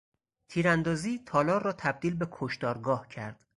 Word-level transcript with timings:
تیراندازی 0.47 1.19
تالار 1.25 1.63
را 1.63 1.73
تبدیل 1.73 2.15
به 2.15 2.27
کشتارگاه 2.31 3.07
کرد. 3.07 3.45